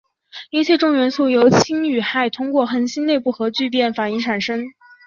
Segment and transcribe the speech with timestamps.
[0.49, 4.65] 一切重元素由氢与氦通过恒星内部核聚变反应产生。